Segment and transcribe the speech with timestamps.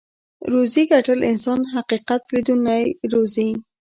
[0.51, 3.49] روزي ګټل انسان حقيقت ليدونی روزي.